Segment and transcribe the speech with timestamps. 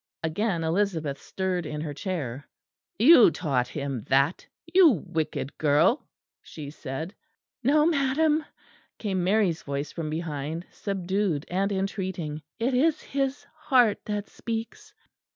[0.23, 2.47] Again Elizabeth stirred in her chair.
[2.97, 6.07] "You taught him that, you wicked girl,"
[6.41, 7.13] she said.
[7.61, 8.43] "No, madam,"
[8.97, 14.91] came Mary's voice from behind, subdued and entreating, "it is his heart that speaks."